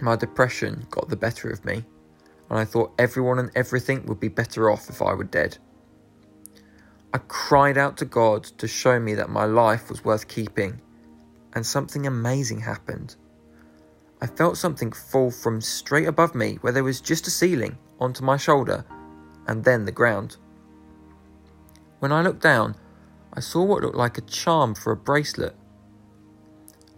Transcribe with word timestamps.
my 0.00 0.16
depression 0.16 0.86
got 0.90 1.08
the 1.08 1.16
better 1.16 1.50
of 1.50 1.64
me, 1.64 1.84
and 2.50 2.58
I 2.58 2.64
thought 2.64 2.94
everyone 2.98 3.38
and 3.38 3.50
everything 3.54 4.06
would 4.06 4.20
be 4.20 4.28
better 4.28 4.70
off 4.70 4.88
if 4.88 5.02
I 5.02 5.14
were 5.14 5.24
dead. 5.24 5.58
I 7.12 7.18
cried 7.18 7.78
out 7.78 7.96
to 7.98 8.04
God 8.04 8.44
to 8.58 8.68
show 8.68 9.00
me 9.00 9.14
that 9.14 9.30
my 9.30 9.44
life 9.44 9.88
was 9.88 10.04
worth 10.04 10.28
keeping, 10.28 10.80
and 11.54 11.64
something 11.64 12.06
amazing 12.06 12.60
happened. 12.60 13.16
I 14.20 14.26
felt 14.26 14.56
something 14.56 14.92
fall 14.92 15.30
from 15.30 15.60
straight 15.60 16.08
above 16.08 16.34
me, 16.34 16.56
where 16.60 16.72
there 16.72 16.84
was 16.84 17.00
just 17.00 17.26
a 17.26 17.30
ceiling, 17.30 17.78
onto 18.00 18.24
my 18.24 18.36
shoulder, 18.36 18.84
and 19.46 19.64
then 19.64 19.84
the 19.84 19.92
ground. 19.92 20.36
When 22.00 22.12
I 22.12 22.22
looked 22.22 22.42
down, 22.42 22.76
I 23.32 23.40
saw 23.40 23.64
what 23.64 23.82
looked 23.82 23.96
like 23.96 24.18
a 24.18 24.22
charm 24.22 24.74
for 24.74 24.92
a 24.92 24.96
bracelet. 24.96 25.54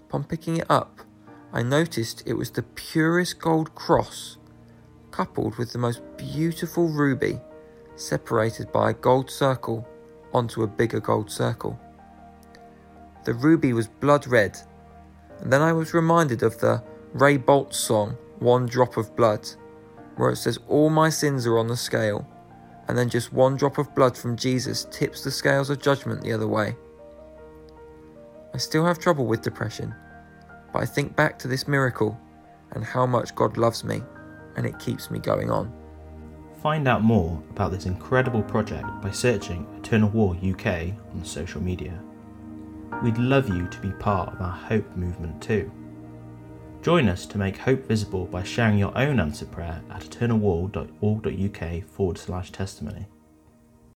Upon 0.02 0.24
picking 0.24 0.56
it 0.56 0.66
up, 0.70 1.00
I 1.52 1.62
noticed 1.62 2.22
it 2.26 2.34
was 2.34 2.50
the 2.50 2.62
purest 2.62 3.38
gold 3.38 3.74
cross, 3.74 4.36
coupled 5.10 5.56
with 5.56 5.72
the 5.72 5.78
most 5.78 6.02
beautiful 6.16 6.88
ruby, 6.88 7.40
separated 7.96 8.70
by 8.70 8.90
a 8.90 8.94
gold 8.94 9.30
circle 9.30 9.88
onto 10.32 10.62
a 10.62 10.66
bigger 10.66 11.00
gold 11.00 11.30
circle. 11.30 11.78
The 13.24 13.34
ruby 13.34 13.72
was 13.72 13.88
blood 13.88 14.26
red, 14.26 14.58
and 15.40 15.52
then 15.52 15.62
I 15.62 15.72
was 15.72 15.94
reminded 15.94 16.42
of 16.42 16.58
the 16.58 16.82
Ray 17.14 17.38
Boltz 17.38 17.74
song, 17.74 18.16
One 18.38 18.66
Drop 18.66 18.96
of 18.96 19.16
Blood, 19.16 19.48
where 20.16 20.30
it 20.30 20.36
says, 20.36 20.58
All 20.68 20.90
my 20.90 21.08
sins 21.08 21.46
are 21.46 21.58
on 21.58 21.68
the 21.68 21.76
scale, 21.76 22.28
and 22.88 22.96
then 22.96 23.08
just 23.08 23.32
one 23.32 23.56
drop 23.56 23.78
of 23.78 23.94
blood 23.94 24.16
from 24.16 24.36
Jesus 24.36 24.86
tips 24.90 25.22
the 25.22 25.30
scales 25.30 25.70
of 25.70 25.80
judgment 25.80 26.22
the 26.22 26.32
other 26.32 26.48
way. 26.48 26.76
I 28.54 28.58
still 28.58 28.84
have 28.84 28.98
trouble 28.98 29.26
with 29.26 29.42
depression, 29.42 29.94
but 30.78 30.84
I 30.84 30.86
think 30.86 31.16
back 31.16 31.40
to 31.40 31.48
this 31.48 31.66
miracle 31.66 32.16
and 32.70 32.84
how 32.84 33.04
much 33.04 33.34
God 33.34 33.56
loves 33.56 33.82
me, 33.82 34.00
and 34.54 34.64
it 34.64 34.78
keeps 34.78 35.10
me 35.10 35.18
going 35.18 35.50
on. 35.50 35.72
Find 36.62 36.86
out 36.86 37.02
more 37.02 37.42
about 37.50 37.72
this 37.72 37.86
incredible 37.86 38.44
project 38.44 38.86
by 39.02 39.10
searching 39.10 39.66
Eternal 39.76 40.08
Wall 40.10 40.36
UK 40.36 40.92
on 41.12 41.24
social 41.24 41.60
media. 41.60 42.00
We'd 43.02 43.18
love 43.18 43.48
you 43.48 43.66
to 43.66 43.80
be 43.80 43.90
part 43.90 44.32
of 44.32 44.40
our 44.40 44.52
Hope 44.52 44.96
movement 44.96 45.42
too. 45.42 45.68
Join 46.80 47.08
us 47.08 47.26
to 47.26 47.38
make 47.38 47.56
hope 47.56 47.84
visible 47.84 48.26
by 48.26 48.44
sharing 48.44 48.78
your 48.78 48.96
own 48.96 49.18
answered 49.18 49.50
prayer 49.50 49.82
at 49.90 50.02
eternalwall.org.uk 50.02 51.84
forward 51.90 52.18
slash 52.18 52.52
testimony. 52.52 53.08